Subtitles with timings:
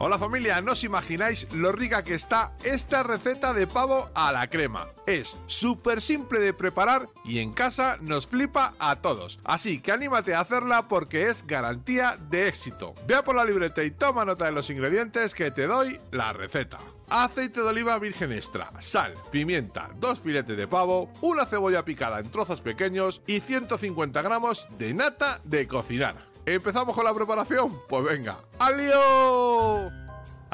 [0.00, 4.48] Hola familia, no os imagináis lo rica que está esta receta de pavo a la
[4.48, 4.88] crema.
[5.06, 9.38] Es súper simple de preparar y en casa nos flipa a todos.
[9.44, 12.92] Así que anímate a hacerla porque es garantía de éxito.
[13.06, 16.78] Vea por la libreta y toma nota de los ingredientes que te doy la receta.
[17.08, 22.30] Aceite de oliva virgen extra, sal, pimienta, dos filetes de pavo, una cebolla picada en
[22.30, 26.34] trozos pequeños y 150 gramos de nata de cocinar.
[26.46, 27.80] ¿Empezamos con la preparación?
[27.88, 29.73] Pues venga, ¡alío!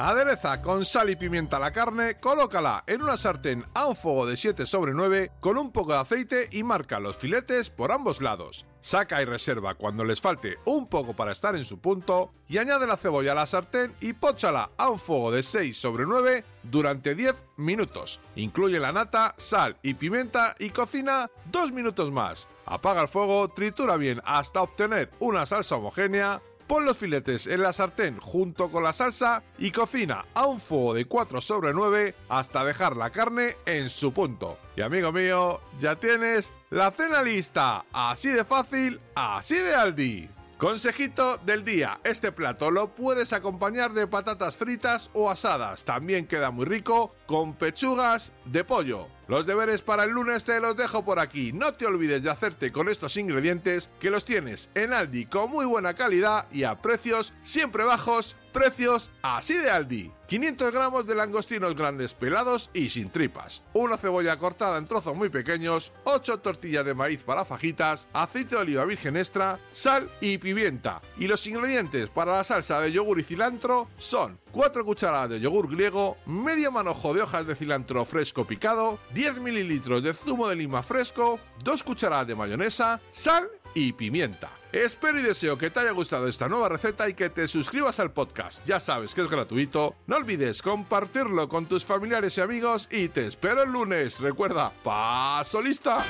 [0.03, 4.35] Adereza con sal y pimienta la carne, colócala en una sartén a un fuego de
[4.35, 8.65] 7 sobre 9 con un poco de aceite y marca los filetes por ambos lados.
[8.79, 12.87] Saca y reserva cuando les falte un poco para estar en su punto y añade
[12.87, 17.13] la cebolla a la sartén y póchala a un fuego de 6 sobre 9 durante
[17.13, 18.21] 10 minutos.
[18.35, 22.47] Incluye la nata, sal y pimienta y cocina 2 minutos más.
[22.65, 26.41] Apaga el fuego, tritura bien hasta obtener una salsa homogénea
[26.71, 30.93] Pon los filetes en la sartén junto con la salsa y cocina a un fuego
[30.93, 34.57] de 4 sobre 9 hasta dejar la carne en su punto.
[34.77, 37.83] Y amigo mío, ya tienes la cena lista.
[37.91, 40.29] Así de fácil, así de Aldi.
[40.57, 46.51] Consejito del día, este plato lo puedes acompañar de patatas fritas o asadas, también queda
[46.51, 49.07] muy rico con pechugas de pollo.
[49.31, 52.73] Los deberes para el lunes te los dejo por aquí, no te olvides de hacerte
[52.73, 57.31] con estos ingredientes que los tienes en Aldi con muy buena calidad y a precios
[57.41, 60.11] siempre bajos, precios así de Aldi.
[60.27, 65.27] 500 gramos de langostinos grandes pelados y sin tripas, una cebolla cortada en trozos muy
[65.27, 71.01] pequeños, 8 tortillas de maíz para fajitas, aceite de oliva virgen extra, sal y pimienta.
[71.17, 75.69] Y los ingredientes para la salsa de yogur y cilantro son 4 cucharadas de yogur
[75.69, 80.81] griego, medio manojo de hojas de cilantro fresco picado, 10 mililitros de zumo de lima
[80.81, 84.49] fresco, 2 cucharadas de mayonesa, sal y pimienta.
[84.71, 88.11] Espero y deseo que te haya gustado esta nueva receta y que te suscribas al
[88.11, 88.65] podcast.
[88.65, 89.95] Ya sabes que es gratuito.
[90.07, 94.19] No olvides compartirlo con tus familiares y amigos y te espero el lunes.
[94.19, 96.03] Recuerda, paso lista.